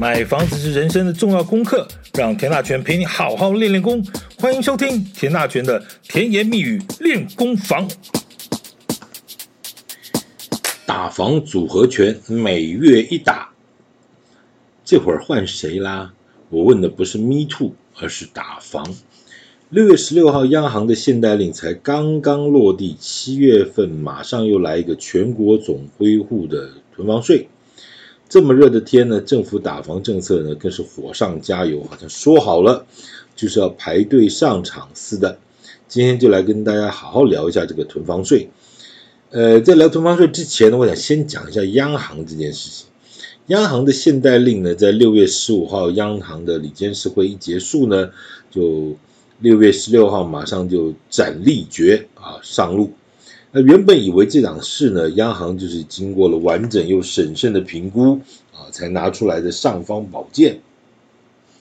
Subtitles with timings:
[0.00, 4.00] 买房子是人生的重要功课，让田大权陪你好好练练功。
[4.38, 7.88] 欢迎收听田大权的甜言蜜语练功房。
[10.86, 13.48] 打房组合拳每月一打，
[14.84, 16.12] 这会儿换谁啦？
[16.48, 18.94] 我问的不是 Me Too，而是打房。
[19.68, 27.48] 六月十六号，央行的限贷令才刚刚落地，七月份马上又来一个全国总归户的囤房税。
[28.28, 32.86] 这么热的天呢，政府打房政策呢更是火上加油，好像说好了
[33.34, 35.38] 就是要排队上场似的。
[35.88, 38.50] 今天就来跟大家好好聊一下这个囤房税。
[39.30, 42.86] 呃，在聊囤房税之前呢，我想先讲一下央行这件事情。
[43.46, 48.10] 央行的限贷令呢，在六月十五号央行的里监事会一结束呢，
[48.50, 48.94] 就
[49.40, 52.92] 六月十六号马上就斩立决啊上路。
[53.50, 58.20] 那原本以为这档事呢，央行就是经过了完整又审慎的评估
[58.52, 60.60] 啊，才拿出来的尚方宝剑，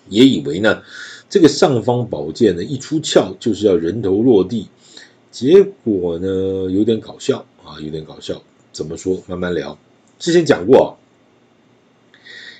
[0.10, 0.82] 也以为呢，
[1.30, 4.68] 这个尚方宝剑呢一出鞘就是要人头落地，
[5.32, 6.28] 结果呢
[6.70, 8.42] 有点搞笑啊，有点搞笑。
[8.74, 9.24] 怎么说？
[9.26, 9.80] 慢慢聊。
[10.20, 10.98] 之前讲过，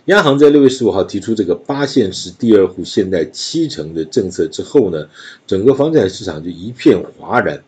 [0.06, 5.10] 央行在六月十五号提出这个八线市第二户限贷七成的政策之后呢，
[5.46, 7.62] 整个房地产市场就一片哗然。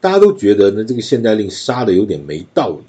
[0.00, 2.84] 大家都觉得呢，这个限贷令杀的有点没道理。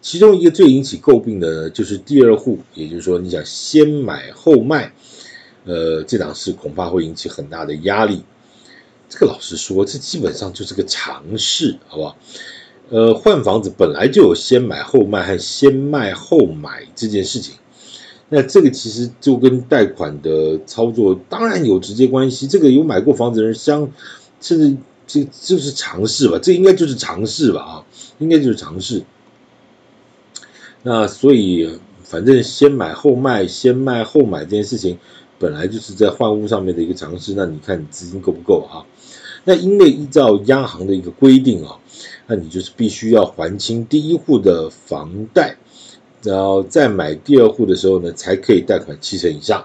[0.00, 4.92] 其中一个最引起诟病的呢，就是第二户，也就是说，你想先买后卖，
[5.64, 8.22] 呃，这档事恐怕会引起很大的压力。
[9.08, 12.16] 这个老实说，这基本上就是个常识，好不好？
[12.88, 17.54] 呃，换房子本来就有先买后卖和先卖后买这件事情，
[18.28, 22.46] 那这个其实就跟贷款的操作当然有直接关系。
[22.46, 23.90] 这个有买过房子的人相，
[24.40, 24.76] 甚至。
[25.06, 27.84] 这就是尝试吧，这应该就是尝试吧啊，
[28.18, 29.02] 应该就是尝试。
[30.82, 34.98] 那所以反正先买后卖，先卖后买这件事情，
[35.38, 37.34] 本来就是在换屋上面的一个尝试。
[37.34, 38.84] 那你看你资金够不够啊？
[39.44, 41.78] 那因为依照央行的一个规定啊，
[42.26, 45.56] 那你就是必须要还清第一户的房贷，
[46.22, 49.64] 然后再买第二户的时候呢，才可以贷款七成以上。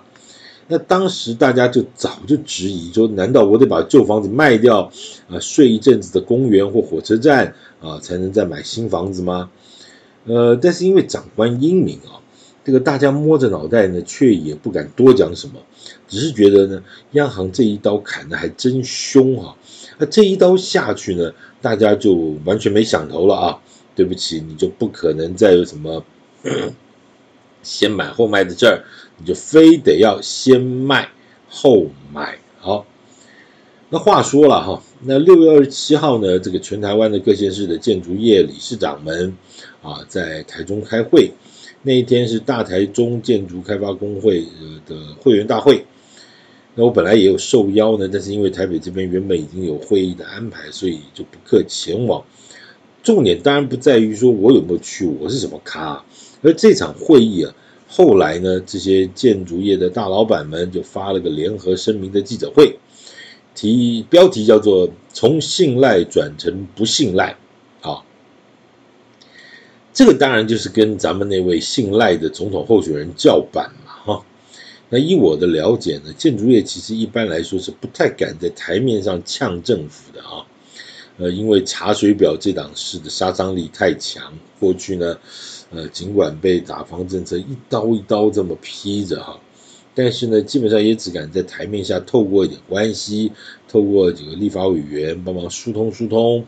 [0.71, 4.89] 那当时大家就早就质疑说，难道我得把旧房子卖掉
[5.29, 9.51] 啊，睡一阵子的公园或火车站啊，才能再买新房子吗？
[10.25, 12.23] 呃，但是因为长官英明啊，
[12.63, 15.55] 这个大家摸着脑袋呢，却也不敢多讲什么，
[16.07, 19.53] 只是觉得呢，央行这一刀砍得还真凶啊。
[19.97, 22.15] 那这一刀下去呢，大家就
[22.45, 23.59] 完全没想头了啊。
[23.93, 26.05] 对不起，你就不可能再有什么。
[27.61, 28.81] 先买后卖的这儿，
[29.21, 31.07] 你就非得要先卖
[31.47, 32.39] 后买。
[32.59, 32.87] 好，
[33.89, 39.37] 那话说了哈，那六月二十七号呢，这个全台湾的各县市的建筑业理事长们
[39.83, 41.31] 啊，在台中开会。
[41.83, 44.41] 那一天是大台中建筑开发工会
[44.87, 45.85] 的会员大会。
[46.73, 52.23] 那我本来也有受邀呢，但是因为台北这边原本已经有会议的安排，所以就不客前往。
[53.03, 56.03] 重点当然不在于说我有没有去，我是什么咖。
[56.43, 57.53] 而这场会议啊，
[57.93, 62.79] 后来呢，这些建筑业的大老板们就发了个联合声明的记者会，
[63.53, 67.35] 题标题叫做“从信赖转成不信赖”，
[67.83, 68.01] 啊，
[69.91, 74.25] 这个当然就是跟咱们那位信赖的总统候选人叫板嘛，哈。
[74.87, 80.47] 那以我的了解呢，建筑业其实一般来说是不太敢在台面上呛政府的啊，
[81.17, 85.17] 呃，因为查水表这档事的杀伤力太强，过去呢。
[85.71, 89.39] 呃，尽管被打房政策一刀一刀这么劈着哈，
[89.95, 93.31] 但是呢，基本上也只敢在台面下透过一点关系，
[93.69, 96.45] 透过几个立法委员帮忙疏通疏通，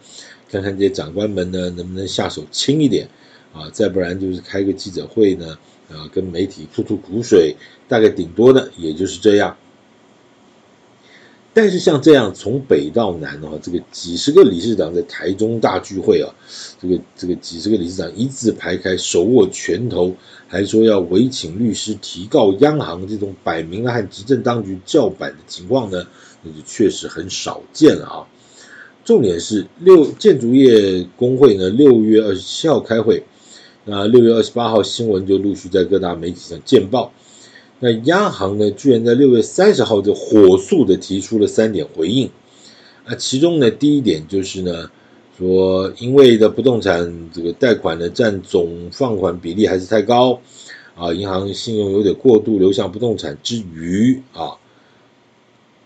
[0.50, 3.08] 看看这些长官们呢能不能下手轻一点
[3.54, 5.58] 啊，再不然就是开个记者会呢，
[5.90, 7.56] 啊，跟媒体吐吐苦水，
[7.88, 9.56] 大概顶多呢也就是这样。
[11.56, 16.34] 但是像这样从北到南啊，这个几十个理事长在台中大聚会啊，
[16.82, 20.16] 这个这个几十个理事长一字排开，手握拳头，
[20.48, 26.04] 还说要委请律师提告央行，这种摆明了和执政当局叫板的情况呢，
[26.42, 28.28] 那就确实很少见了啊。
[29.06, 33.24] 重点是六建筑业工会呢，六月二十七号开会，
[33.86, 37.14] 那六月二十八号新闻就陆续在各大媒体上见报。
[37.84, 42.30] 那央行呢，居然在六月三十号就火速的提出了三点回应，
[43.04, 44.90] 啊，其中呢，第一点就是呢，
[45.38, 50.40] 说因为的不动产这个贷款呢占总放款比例还是太高，
[50.96, 54.56] 啊，银行信用有点过度流向不动产之余啊，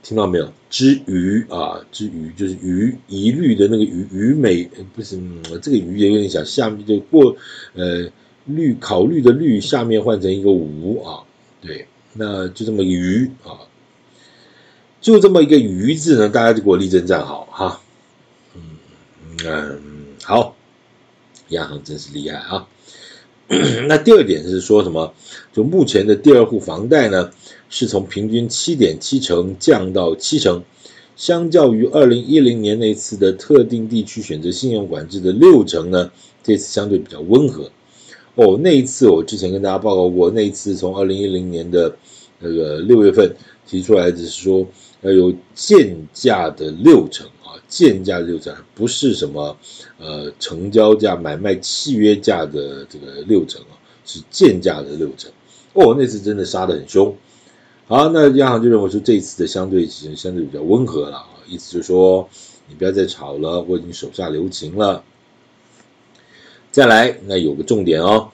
[0.04, 0.48] 听到没有？
[0.70, 5.20] 之余啊，之余就是余疑虑的那个余余美不是、
[5.64, 7.36] 这个余也有点小，下面就过
[7.74, 8.08] 呃
[8.46, 11.24] 虑考虑的虑下面换成一个无啊。
[11.62, 13.66] 对，那就这么一个余啊，
[15.02, 17.82] 就这么一个余字呢，大家就给我立正站好哈。
[18.56, 18.62] 嗯
[19.46, 19.80] 嗯，
[20.24, 20.56] 好，
[21.50, 22.68] 央行真是厉害啊。
[23.88, 25.14] 那第二点是说什么？
[25.54, 27.32] 就目前的第二户房贷呢，
[27.70, 30.64] 是从平均七点七成降到七成，
[31.16, 36.12] 相较于二零一零年那次的特定地区选择信用管制的六成呢，
[36.44, 37.72] 这次相对比较温和。
[38.38, 41.94] 哦，那一次我之前跟大家报告过，那一次从二零一零年的
[42.40, 43.36] 那个六月份
[43.68, 44.66] 提出来的是说
[45.02, 47.28] 要有鉴价的六成。
[47.70, 49.58] 鉴价六成不是什么
[50.00, 53.76] 呃成交价买卖契约价的这个六成啊，
[54.06, 55.30] 是鉴价的六成
[55.74, 57.14] 哦，那次真的杀得很凶。
[57.88, 62.30] 好，那央行就认为说这一次的相对其实相对比较温和了啊，意思就是说
[62.70, 65.04] 你不要再吵了，我已经手下留情了。
[66.78, 68.30] 再来，那有个重点哦，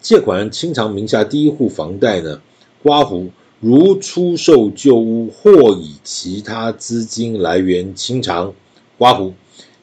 [0.00, 2.40] 借款人清偿名下第一户房贷呢，
[2.82, 3.28] 刮胡
[3.60, 8.54] 如出售旧屋或以其他资金来源清偿。
[8.96, 9.34] 刮胡，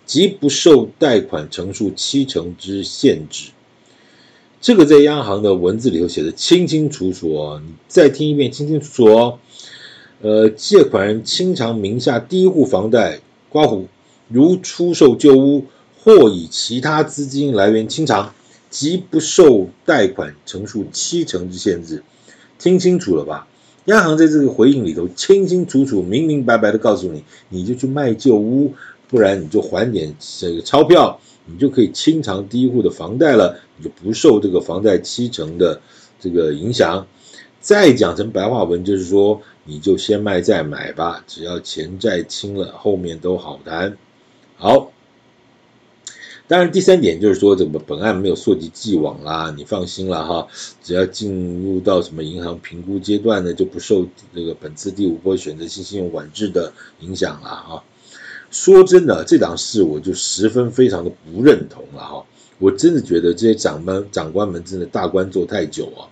[0.08, 3.52] 即不受贷款成数七成之限制。
[4.60, 9.38] 这个在央行的文字里头写的清清楚楚哦，你再听一遍，清清楚楚哦。
[10.24, 13.20] 呃，借款人清偿名下第一户房贷，
[13.50, 13.86] 刮胡，
[14.30, 15.66] 如出售旧屋
[16.04, 18.34] 或以其他资金来源清偿，
[18.70, 22.04] 即不受贷款成数七成之限制。
[22.58, 23.48] 听清楚了吧？
[23.86, 28.74] 央行在这个回应里头清清楚楚、明明白白的告诉你，你就去卖旧屋。
[29.08, 35.82] 不然你就还点这个钞票，你就可以清偿第一户的房贷了，你就不受这个房贷七成的
[36.20, 37.08] 这个影响。
[37.60, 43.98] 再讲成白话文就是说，你就先卖再买吧，只要钱债清了，后面都好谈。
[44.58, 44.92] 好，
[46.50, 50.48] 当然第三点就是说，这个本案没有溯及既往啦，你放心了哈，
[50.84, 54.04] 只要进入到什么银行评估阶段呢，就不受
[54.34, 57.84] 这个本次第五波选择性信用管制的影响了哈。
[58.50, 62.26] 说真的，这档事我就十分非常的不认同了哈！
[62.58, 66.10] 我真的觉得这些长官长官们真的大官做太久啊！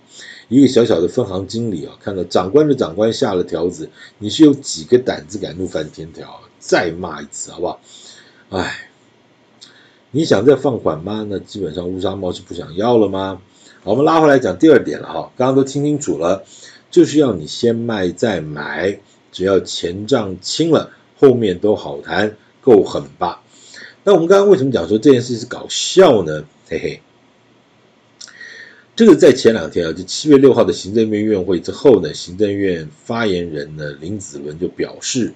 [0.48, 6.40] 一个小小的分行经理啊，看到长官的长官下了条子，你是有几个胆子敢怒犯天条？
[6.60, 7.80] 再骂一次好不好？
[8.50, 8.87] 哎，
[10.10, 11.26] 你想再放缓吗？
[11.28, 13.40] 那基本上乌纱帽是不想要了吗？
[13.82, 16.44] 好，我们拉回来讲第二点了哈，刚刚都听清楚了，
[16.90, 18.98] 就是要你先卖再买，
[19.30, 20.90] 只要钱账清了。
[21.20, 23.42] 后面都好谈，够狠吧？
[24.04, 26.44] 那我们刚刚为什么讲说这件事是搞笑呢？
[26.68, 27.02] 嘿嘿，
[28.94, 35.34] 这个在前两天啊，就七月六号的行政院院会之后呢，行政院发言人呢林子伦就表示，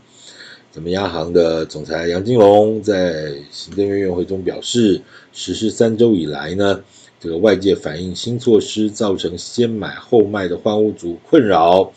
[0.73, 6.83] 咱们央行的总裁杨金龙在行政院院会中表示，实施三周以来呢，
[7.21, 11.93] 这个外界反映新措施造成先买后卖的换屋族困扰。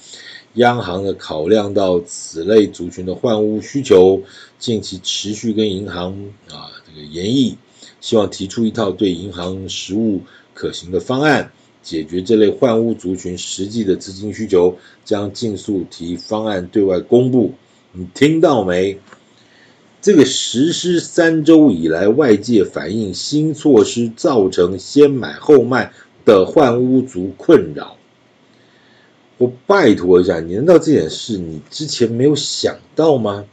[0.56, 4.22] 央行呢考量到此类族群的换屋需求，
[4.60, 6.12] 近期持续跟银行
[6.50, 7.58] 啊这个研议，
[8.02, 10.20] 希望提出一套对银行实务
[10.54, 11.50] 可行的方案，
[11.82, 17.54] 解决这类换屋族群实际的资金需求，将尽速提方案对外公布。
[17.98, 19.00] 你听到没？
[20.02, 25.94] 这个实施三周以来，外界反映新措施造成先买后卖
[26.26, 27.96] 的换屋族困扰。
[29.38, 33.46] 我拜托一下，你难道这件事你之前没有想到吗？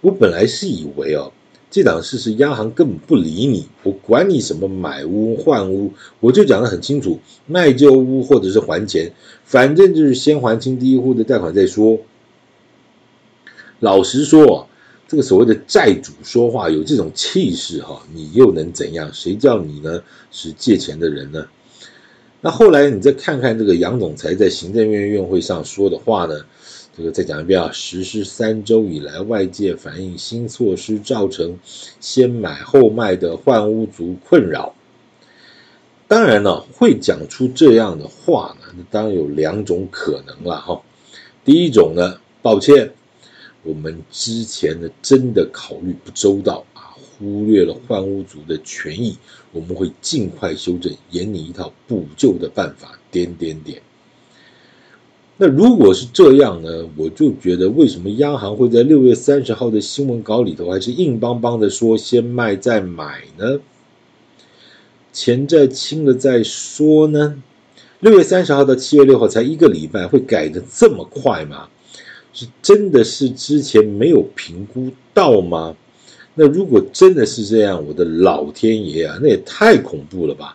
[0.00, 1.32] 我本来是以为哦，
[1.70, 9.12] 这档事是央行根本不理你，我管你什么买屋换屋，我就讲得很清楚，卖旧屋或者是还钱，
[9.44, 12.00] 反正就是先还清第一户的贷款再说。
[13.80, 14.68] 老实说，
[15.06, 19.10] 这个所谓的债主说话有这种气势哈，你又能怎样？
[19.12, 21.46] 谁叫你呢是借钱的人呢？
[22.40, 26.44] 那后来你再看看这个杨总裁在行政院院会上说的话呢，
[26.96, 31.58] 这个再讲一遍啊，实施三周以来，外界反映新措施造成
[32.00, 34.74] 先买后卖的换屋族困扰。
[36.08, 40.80] 当然了，会讲出这样的话呢，当然有两种可能了哈。
[41.44, 42.92] 第一种呢，抱歉，
[43.66, 46.94] 我们之前的真的考虑不周到啊。
[47.18, 49.16] 忽略了换屋族的权益，
[49.50, 52.98] 我们会尽快修正，研拟一套补救的办法。
[53.10, 53.80] 点点点。
[55.38, 56.86] 那如果是这样呢？
[56.94, 63.60] 我就觉得，为什么央行会在六月三十号的新闻稿里头，还是硬邦邦的说先卖再买呢？
[65.10, 67.42] 钱债清了再说呢？
[68.00, 71.68] 六月三十号到七月六号才一个礼拜，会改的这么快吗？
[72.36, 75.74] 是真的是之前没有评估到吗？
[76.34, 80.54] 那如果真的是这样，我的老天爷啊，那也太恐怖了吧！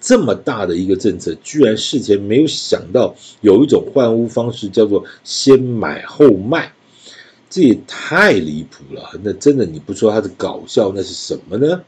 [0.00, 6.72] 这么大的一个政策，居然事前没有想到有一种换屋方式叫做先买后卖，
[7.48, 9.12] 这也太离谱了。
[9.22, 11.84] 那真的你不说它是搞笑，那是什么呢？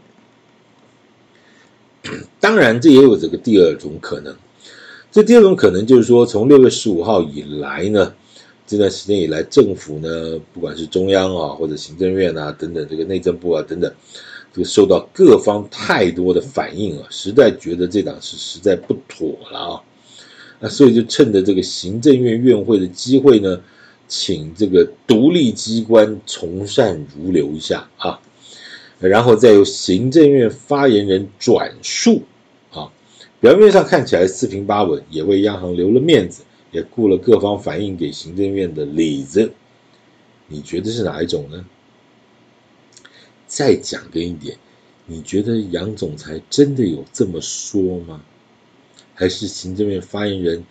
[2.39, 4.33] 当然，这也有这个第二种可能。
[5.11, 8.15] 这第二种可能就是说，从六月十五号以来呢，
[8.75, 13.89] 这段时间以来，政府呢，不管是中央啊，或者行政院啊等等，这个内政部啊等等，
[14.53, 19.83] 这个受到各方太多的反应啊，实在觉得这档事实在不妥了啊。
[20.59, 23.61] 那所以就趁着这个行政院院会的机会呢，
[24.09, 28.19] 请这个独立机关从善如流一下啊。
[28.99, 32.25] 然后再由行政院发言人转述，
[32.73, 32.91] 啊，
[33.39, 36.43] 表面上看起来四平八稳，也为央行留了面子，
[36.75, 39.51] 也顾了各方反映给行政院的里子。
[40.49, 41.65] 你觉得是哪一种呢？
[43.47, 44.59] 再讲个一点，
[45.07, 48.21] 你觉得杨总裁真的有这么说吗？
[49.15, 50.65] 还是行政院发言人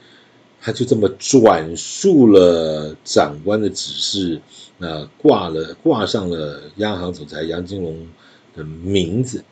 [0.60, 4.42] 他就这么转述了长官的指示？
[4.78, 8.06] 那挂了挂上了央行总裁杨金龙
[8.54, 9.46] 的名字，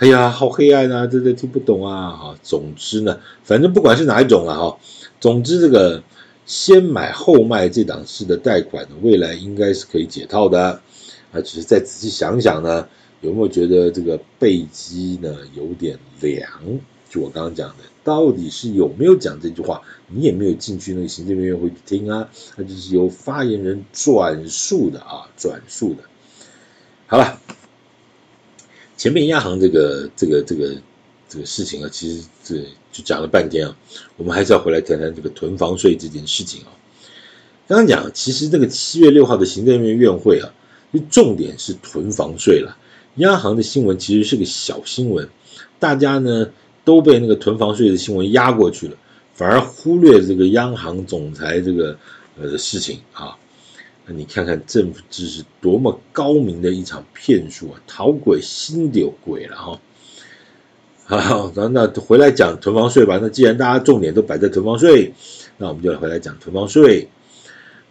[0.00, 1.06] 哎呀，好黑暗啊！
[1.06, 2.08] 这这听不懂啊！
[2.12, 4.78] 哈，总之呢，反正不管是哪一种了哈，
[5.20, 6.02] 总之这个
[6.46, 10.80] 先买后卖这档式的贷款，未来应该是可以解套的
[11.32, 11.42] 啊。
[11.44, 12.88] 只是再仔细想想呢，
[13.20, 16.48] 有没有觉得这个背肌呢有点凉？
[17.10, 17.84] 就我刚刚讲的。
[18.02, 19.82] 到底是有没有讲这句话？
[20.08, 22.26] 你也没有进去那个行政院院会去听啊，
[22.56, 26.04] 那就是由发言人转述的啊，转述的。
[27.06, 27.38] 好了，
[29.00, 30.76] 前面央行这个这个这个
[31.26, 32.56] 这个事情啊，其实这
[32.92, 33.74] 就讲了半天啊，
[34.18, 36.68] 我们还是要回来谈谈这个囤房税这件事情啊。
[37.66, 40.52] 刚刚讲，其实这个七月六号的行政院院会啊，
[40.92, 42.76] 就重点是囤房税了。
[43.14, 45.26] 央行的新闻其实是个小新闻，
[45.78, 46.50] 大家呢。
[46.82, 48.96] 都被那个囤房税的新闻压过去了，
[49.34, 51.96] 反而忽略这个央行总裁这个
[52.40, 53.36] 呃事情啊。
[54.16, 59.80] 你看看政府这是多么高明的一场骗术啊，讨鬼心有鬼了哈。
[61.04, 63.18] 好，那那回来讲囤房税吧。
[63.20, 65.12] 那既然大家重点都摆在囤房税，
[65.58, 67.08] 那我们就来回来讲囤房税。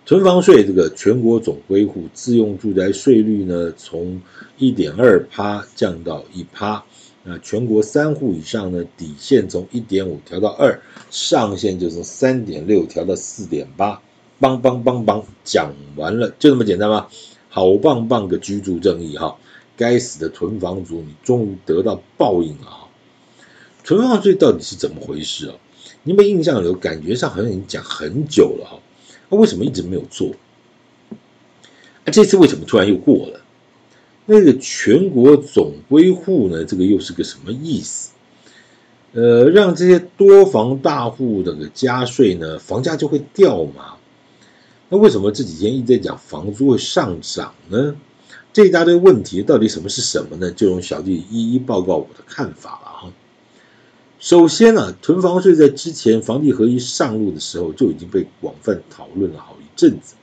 [0.06, 4.22] 囤房税这个全国总归户自用住宅税率呢，从
[4.58, 6.84] 一点二趴降到一趴。
[7.24, 14.02] 那全国三户以上呢，底线从一点五调到二，上限就从三点六调到四点八，
[14.40, 17.08] 棒棒棒棒，讲完了，就这么简单吗？
[17.50, 19.36] 好棒棒的居住正义哈！
[19.76, 22.88] 该死的囤房族，你终于得到报应了哈！
[23.84, 25.56] 囤房税到底是怎么回事啊？
[26.04, 28.80] 你们印象有感觉上好像已经讲很久了哈，
[29.30, 30.32] 那为什么一直没有做？
[32.06, 33.42] 啊，这次为什么突然又过了？
[34.26, 36.64] 那个全国总归户呢？
[36.64, 38.12] 这个又是个什么意思？
[39.14, 43.96] 呃，让这些多房大户的个加税呢，房价就会掉嘛？
[44.90, 47.96] 那为什么这几天一直在讲房租会上涨呢？
[48.52, 50.52] 这一大堆问题，到底什么是什么呢？
[50.52, 53.14] 就用小弟一一报告我的看法了哈。
[54.20, 60.16] 首先呢，囤房税在之前房地合一上路的时候就已经被广泛讨论了好一阵子。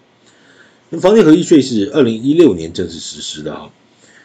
[0.90, 3.70] 那房地合一税是二零一六年正式实施的啊。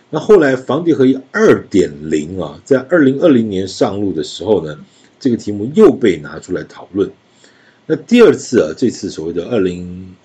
[0.09, 4.77] 那后来，房地合一二点零啊，在二零二零年上路的时候呢，
[5.19, 7.09] 这个题目又被拿出来讨论。
[7.85, 10.15] 那第二次啊，这次所谓的二零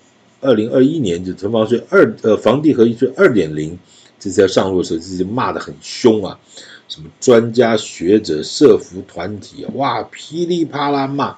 [0.41, 3.77] 二零二一年就囤房税二呃房地合一税二点零，
[4.19, 6.39] 这次要上路的时候，自己骂得很凶啊，
[6.87, 11.35] 什么专家学者、社福团体，哇，噼里啪啦骂，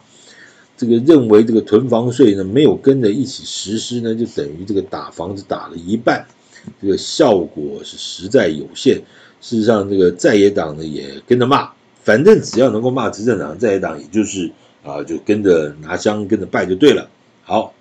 [0.77, 6.25] 这个认为这个囤房税呢没有跟着一起实施呢，就等于这个打房子打了一半。
[6.81, 9.01] 这个效果是实在有限。
[9.41, 11.69] 事实上，这个在野党呢也跟着骂，
[12.03, 14.51] 反正只要能够骂执政党，在野党也就是
[14.83, 17.09] 啊，就跟着拿香跟着拜就对了。
[17.43, 17.73] 好，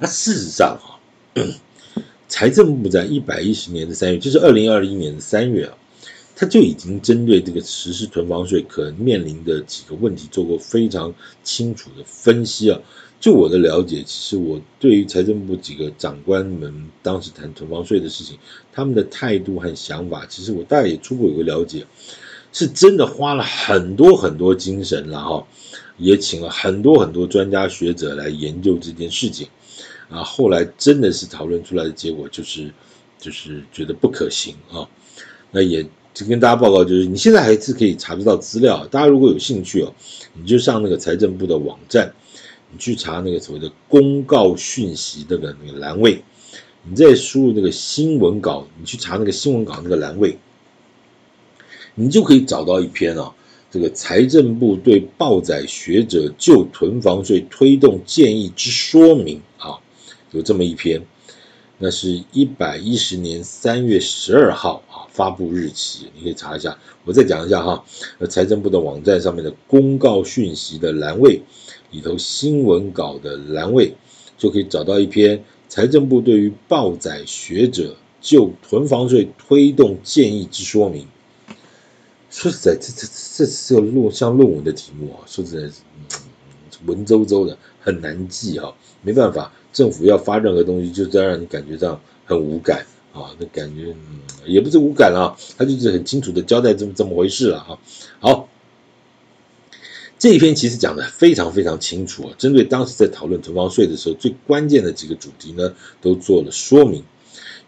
[0.00, 0.96] 那事实上啊，
[2.26, 5.76] 财政部在一百一十年的三月，就是二零二一年的三月啊，
[6.34, 11.12] 他就已经针对这个实施囤房税可能面临的几个问题做过非常
[11.44, 12.80] 清楚的分析啊。
[13.20, 18.38] 就我的了解，其实我对于财政部几个长官们当时谈囤房税的事情，
[18.72, 21.86] 他们的态度和想法，其实我大概也初步有个了解，
[22.54, 25.46] 是真的花了很多很多精神，然后
[25.98, 29.46] 也请了很多很多专家学者来研究这件事情，
[30.10, 32.70] 啊，后来真的是讨论出来的结果就是，
[33.18, 34.88] 就是觉得不可行啊，
[35.50, 39.94] 那也就跟大家报告，就是你现在还是可以查得到资料，大家如果有兴趣哦，
[40.34, 42.12] 你就上那个财政部的网站。
[42.72, 46.22] 你去查那个所谓的公告讯息那个那个栏位，
[46.84, 50.38] 你再输入那个新闻稿，你去查那个新闻稿那个栏位，
[51.96, 53.34] 你就可以找到一篇啊，
[53.72, 59.80] 这个财政部对报载学者就囤房税推动建议之说明啊，
[60.32, 61.02] 有这么一篇，
[61.78, 66.78] 那是一百一十年三月十二号啊发布日期，你可以查一下。
[67.04, 67.84] 我再讲一下哈，
[68.18, 71.40] 呃，财政部的网站上面的公告讯息的栏位
[71.90, 73.94] 里头新闻稿的栏位，
[74.36, 81.06] 就可以找到一篇财政部对于报载学者就囤房税推动建议之说明。
[82.30, 86.06] 说实在，这这这是个论像论文的题目啊，说实在，嗯，
[86.86, 88.72] 文绉绉的，很难记哈。
[89.02, 97.78] 没办法，政府要发任何东西，就这样让你感觉到很无感啊，那感觉嗯，也不是无感啊，他就是很清楚的交代这么这么回事了啊。
[98.20, 98.48] 好，
[100.18, 107.02] 这一篇其实讲的非常非常清楚啊，针对当时在讨论囤房税的时候，最关键的几个主题呢，都做了说明。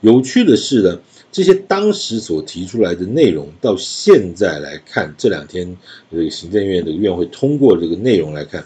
[0.01, 1.01] 有趣的是呢。
[1.35, 5.79] 这些当时所提出来的内容，到现在来看，这两天
[6.11, 8.63] 这个行政院的院会通过这个内容来看，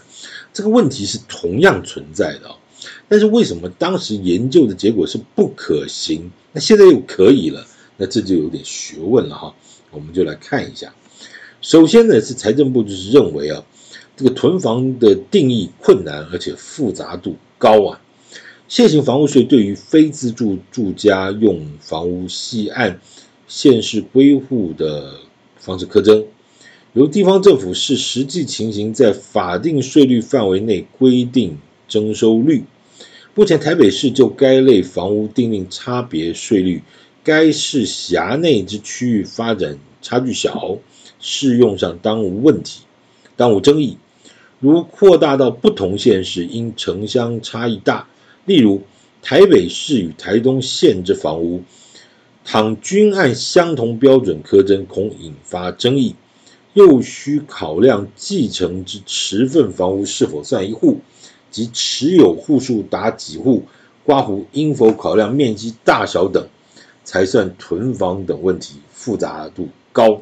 [0.51, 2.53] 这个问题是同样存在的。
[3.07, 7.65] 但是为什么当时研究的结果是不可行，那现在又可以了？
[7.97, 9.55] 那这就有点学问了哈。
[9.91, 10.93] 我们就来看一下。
[11.61, 13.63] 首先呢，是财政部就是认为啊，
[14.15, 18.01] 这个囤房的定义困难，而且复杂度高啊。
[18.67, 22.99] 现行房屋税对于非自住住家用房屋，系按
[23.47, 25.15] 县市归户的
[25.57, 26.25] 方式课征，
[26.93, 31.57] 由地方政府视实际情形，在法定税率范围内规定
[31.87, 32.63] 征收率。
[33.35, 36.81] 目前台北市就该类房屋订定差别税率，
[37.23, 40.77] 该市辖内之区域发展差距小，
[41.19, 42.81] 适用上当无问题，
[43.35, 43.97] 当无争议。
[44.59, 48.07] 如扩大到不同县市，因城乡差异大。
[48.45, 48.81] 例如，
[49.21, 51.61] 台北市与台东县之房屋，
[52.43, 56.15] 倘均按相同标准苛征，恐引发争议。
[56.73, 60.99] 又需考量继承之持份房屋是否算一户，
[61.65, 63.63] 及持有户数达几户，
[64.05, 66.47] 刮胡应否考量面积大小等，
[67.03, 70.21] 才算囤房等问题，复杂度高。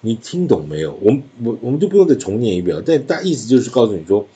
[0.00, 0.96] 你听懂没有？
[1.02, 2.82] 我们我我们就不用再重念一遍了。
[2.86, 4.28] 但大意思就是告诉你说。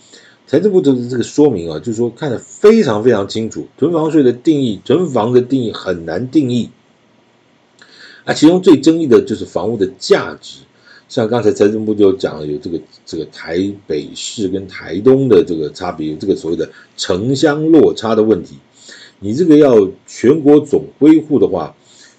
[0.44, 6.68] 财政部的这个说明啊，就是说看得非常非常清楚，囤房税的定义，囤房的定义很难定义。
[8.24, 10.58] 啊，其中最争议的就是房屋的价值，
[11.12, 18.56] 像刚才财政部就讲了，有这个这个台北市跟台东的这个差别，这个所谓的城乡落差的问题。
[19.20, 21.76] 你这个要全国总归户的话，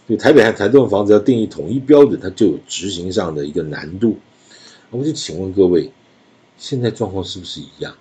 [0.08, 4.16] 就台北和台东的房子要定义统一标准，它就有执行上的一个难度。
[4.92, 5.92] 我就请问各位，
[6.60, 7.96] 现在状况是不是一样？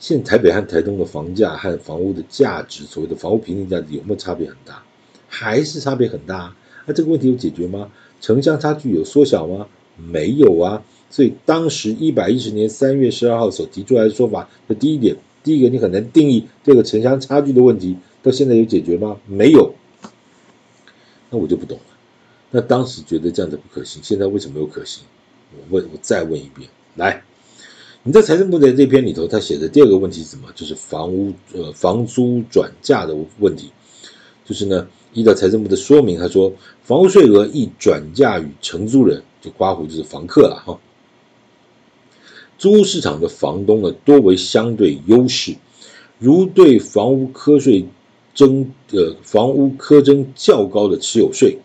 [0.00, 4.82] 现台北和台东的房价和房屋的价值，所谓的房屋评定价值有没有差别很大？
[5.28, 6.52] 还是差别很大？
[6.84, 7.92] 那这个问题有解决吗？
[8.20, 9.68] 城乡差距有缩小吗？
[9.96, 10.82] 没有啊。
[11.10, 19.16] 所以当时一百一十年三月十二号所提出来的说法的第一点，第一个你很难定义这个城乡差距的问题，到现在有解决吗？
[19.26, 19.74] 没有。
[21.30, 21.84] 那我就不懂了。
[22.50, 25.04] 那当时觉得这样子不可行，现在为什么又可行？
[25.56, 27.22] 我问，我再问一遍，来。
[28.02, 30.48] 你在财政部的这篇里头，他写的第二个问题是什么？
[30.54, 33.70] 就是房屋呃房租转嫁的问题。
[34.44, 36.52] 就是呢，依照财政部的说明，他说
[36.82, 40.80] 房屋税额亦转嫁与承租人，就刮胡就是房客了哈。
[42.56, 45.56] 租屋市场的房东呢，多为相对优势，
[46.18, 47.84] 如对房屋课税
[48.32, 51.58] 征呃房屋课征较高的持有税，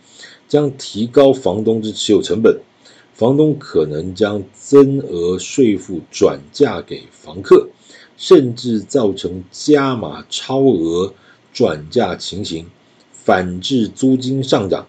[0.50, 2.60] 将提高房东之持有成本。
[3.14, 7.70] 房东可能将增额税负转嫁给房客，
[8.18, 11.14] 甚至造成加码超额
[11.54, 12.66] 转嫁情形，
[13.12, 14.88] 反致租金上涨，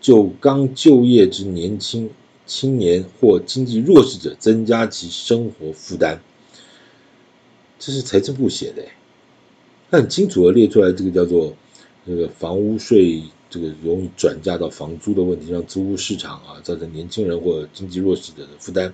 [0.00, 2.10] 就刚就业之年轻
[2.48, 6.20] 青年或经济弱势者增加其生活负担。
[7.78, 8.82] 这是财政部写的，
[9.92, 11.54] 他很清楚的列出来，这个叫做
[12.04, 13.22] 这个房屋税。
[13.50, 18.92] 这个容易转嫁到房租的问题，让租屋市场啊造成年轻人或经济弱势者的负担。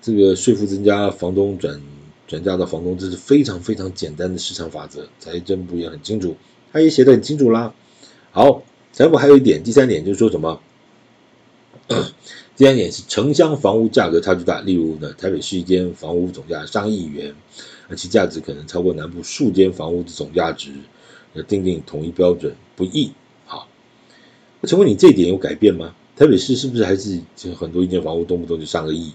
[0.00, 1.82] 这个税负增加，房东转
[2.28, 5.08] 转嫁到房东，这是非常非常简单的市场法则。
[5.18, 6.36] 财政部也很清楚，
[6.72, 7.74] 他也写得很清楚啦。
[8.30, 10.60] 好，财政部还有一点，第三点就是说什么？
[12.60, 17.34] 第三点是城乡房屋价格差距大，例如呢，台北市一间房屋总价上亿元，
[17.88, 20.70] 而其价值可能超过南部数间房屋的总价值，
[21.32, 23.12] 那定定统一标准不易。
[23.46, 23.66] 好
[24.64, 25.94] 请问你这一点有改变吗？
[26.14, 29.10] 台北市是不是还是就很多一间房屋动不动就上个亿？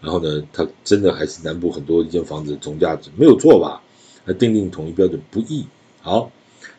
[0.00, 3.82] 然后呢，它真的还是南部很多一间房子的总价值没有错吧？
[4.24, 5.66] 那定定统一标准不易。
[6.00, 6.32] 好，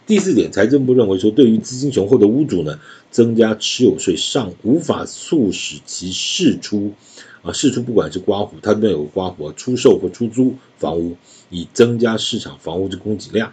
[0.07, 2.79] 第四点，财政部认为说，对于资金雄厚的屋主呢，
[3.11, 6.93] 增加持有税尚无法促使其释出
[7.41, 11.17] 啊，释出不管是刮胡，它那有个刮胡，出售或出租房屋，
[11.49, 13.51] 以增加市场房屋的供给量。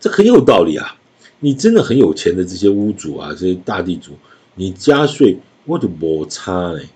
[0.00, 0.98] 这很有道理啊！
[1.40, 4.12] 你真的很有钱的这些屋主啊，这些大地主，
[4.54, 6.90] 你加税我就没差嘞。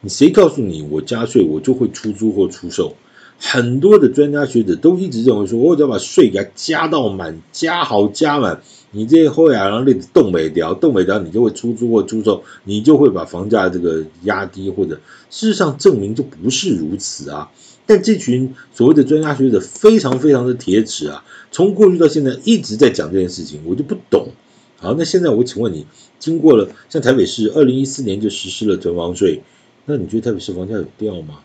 [0.00, 2.96] 你谁告诉你我加税我就会出租或出售？
[3.42, 15.00] 很多的专家学者都一直认为说，我只要把税给它加到满，加好加满，你这些后亚然后那冻没掉，冻没掉，你就会出租或出售，你就会把房价这个压低，或者
[15.30, 17.50] 事实上证明就不是如此啊。
[17.86, 24.28] 但这群所谓的专家学者非常非常的铁齿啊，从过去到现在一直在讲这件事情，我就不懂。
[24.76, 25.86] 好，那现在我请问你，
[26.18, 29.40] 经过了像台北市二零一四年就实施了囤房税，
[29.86, 31.40] 那你觉得台北市房价有掉吗？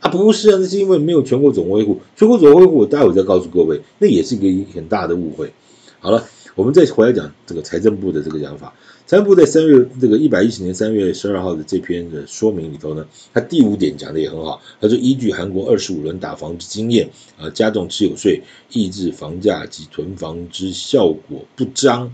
[0.00, 5.52] 啊，不是啊，那是因为没有全国总维护，全国总维护，我待会再告诉各位，那也是一个很大的误会。
[5.98, 8.72] 好了，我们再回来讲这个财政部的这个讲法。
[9.06, 22.12] 财政部在三月这个一百一十年三月十二号的这篇的说明里头呢，他第五点讲的也很好，他说依据韩国二十五轮打房之经验啊，加重持有税，抑制房价及囤房之效果不彰。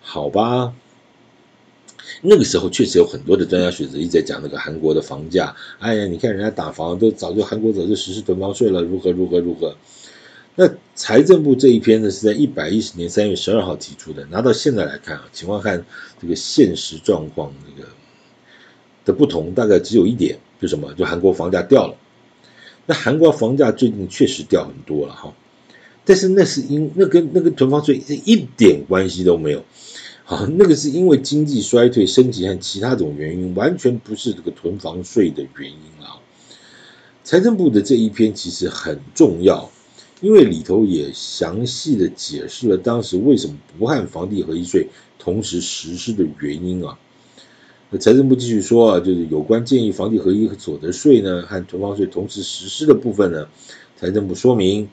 [0.00, 0.74] 好吧。
[2.28, 9.76] 那个时候确实有很多的专家学者一直在讲那个韩国的房价，哎呀，你看人家打房都早就韩国早就实施囤房税了，如何如何如何。
[10.56, 15.84] 那财政部这一篇呢是在一百一十年三月十二号提出的，拿到现在来看啊，情况看
[16.20, 17.88] 这个现实状况这个
[19.04, 20.92] 的不同，大概只有一点，就什么？
[20.94, 21.94] 就韩国房价掉了。
[22.86, 25.34] 那韩国房价最近确实掉很多了哈，
[26.04, 29.62] 但是那是因那跟那个囤房税一点关系都没有。
[30.28, 36.18] 好，那个是因为经济衰退升级和其他种原因，完全不是这个囤房税的原因啊。
[37.22, 39.70] 财政部的这一篇其实很重要，
[40.20, 46.98] 因为里头也详细的解释了当时为什么不和房地合一税同时实施的原因啊。
[47.90, 53.46] 那财政部继续说啊，就是有关建议房地合一所得税呢和囤房税同时实施的部分呢，
[53.96, 54.88] 财政部说明，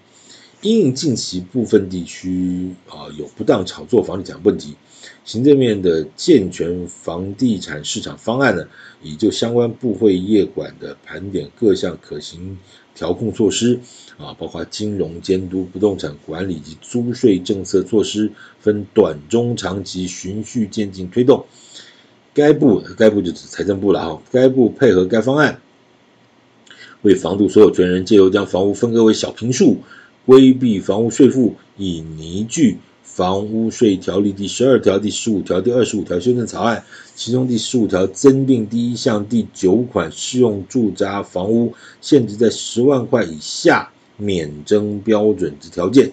[0.61, 4.75] 因应近期部分地区啊有不当炒作房地产问题。
[5.25, 8.67] 行政院的健全房地产市场方案呢，
[9.01, 12.57] 已就相关部会业管的盘点各项可行
[12.93, 13.79] 调控措施
[14.17, 21.45] 啊，包括金融监督、不动产管理及租税政策措施，分短、中、长期循序渐进推动。
[22.33, 25.61] 该部该部就指财政部了哈，该部配合该方案，
[27.01, 29.77] 为防堵所有权人借由将房屋分割为小坪数，
[30.25, 32.77] 规避房屋税负，以凝聚。
[33.13, 46.11] 房屋税条例第十二条、第十五条、第二十五条修正草案，其中第十五条增订第一项第九款适用住宅房屋限制在十万块以下免征标准之条件，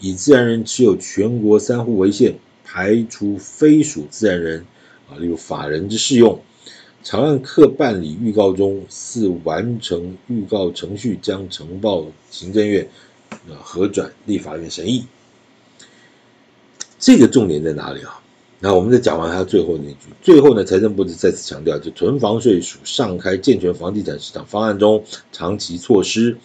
[0.00, 4.66] 以自然人持有全国三户为限，排除非属自然人
[5.08, 6.38] 啊，例如法人之适用。
[7.02, 12.86] 草案客办理预告中，四完成预告程序将呈报行政院
[13.30, 15.06] 啊核转立法院审议。
[17.04, 18.18] 这个重点在哪里啊？
[18.60, 20.08] 那我们再讲完他最后那句。
[20.22, 26.38] 最后呢，财政部再次强调，就囤房税属上开健全房地产市场方案中长期措施。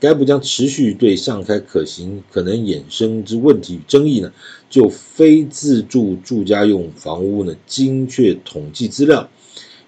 [0.00, 4.32] 该部将持续对上开可行可能衍生之问题与争议呢，
[4.68, 9.28] 就非自住住家用房屋呢精确统计资料，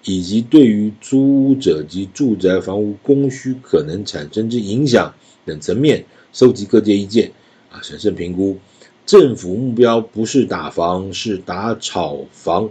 [0.05, 5.13] 以及对于租屋者及住宅房屋供需可能产生之影响
[5.45, 7.33] 等层面，收集各界意见
[7.69, 8.57] 啊，审慎评估。
[9.05, 12.69] 政府目标不是打房，是打炒房。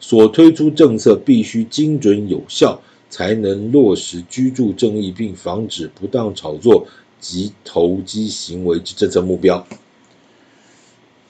[0.00, 6.86] 所推出政策必须精准有效，才能落实居住正义，并防止不当炒作
[7.20, 9.66] 及投机行为之政策目标。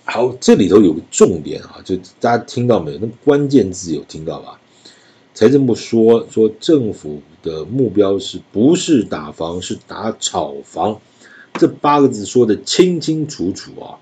[0.04, 2.98] 好，这里头有个重点啊，就大家听到没有？
[3.00, 4.60] 那关键字有听到吧？
[5.34, 11.00] 财政部说说政府的目标是不是打房，是打炒房。
[11.54, 13.98] 这八个字说得清清楚楚啊。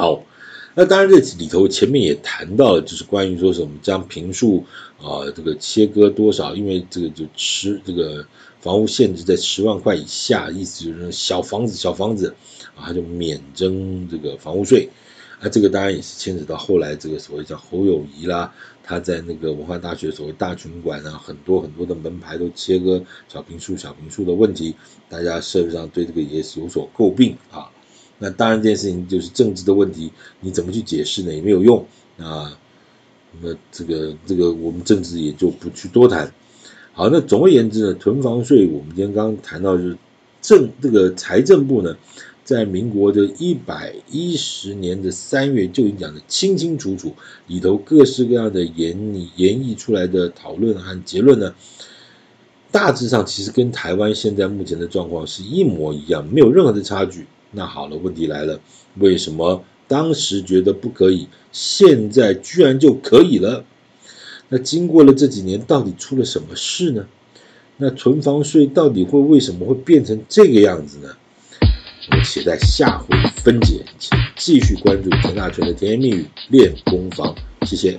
[0.00, 0.24] 好，
[0.74, 4.64] 那当然这里头前面也谈到了，就是关于说什么将平数
[4.96, 8.26] 啊这个切割多少，因为这个就十这个
[8.62, 12.34] 房屋限制在十万块以下，意思就是小房子小房子
[12.74, 14.88] 啊他就免征这个房屋税，
[15.38, 18.50] 啊这个当然也是牵扯到后来这个所谓叫侯友谊啦，
[18.82, 24.74] 他在那个文化大学所谓大群馆啊，很多很多的门牌都切割小平数小平数的问题，
[25.10, 27.68] 大家社会上对这个也是有所诟病啊。
[28.22, 31.32] 那当然，这件事情就是政治的问题，你怎么去解释呢？
[31.32, 31.84] 也没有用
[32.18, 32.56] 啊。
[33.40, 36.30] 那这个这个，我们政治也就不去多谈。
[36.92, 39.96] 好，那总而言之呢，囤房税我们今天刚刚谈到就是
[40.42, 41.96] 政这个财政部呢，
[42.44, 47.14] 在民国的一百一十年的三月就已经讲得清清楚楚，
[47.46, 51.54] 里头各式各样的演拟演绎出来的讨论和结论呢，
[52.70, 57.26] 大致上其实跟台湾现在目前的状况是一模一样，没有任何的差距。
[57.52, 58.60] 那好了，问题来了，
[58.96, 63.64] 为什么当时觉得不可以，现在居然就可以了？
[64.48, 67.06] 那经过了这几年，到底出了什么事呢？
[67.76, 71.08] 那囤房税到底会为什么会变成这个样子呢？
[72.10, 77.98] 我们且待下回分解，请继续关注田大权的甜言蜜语练功房，谢谢。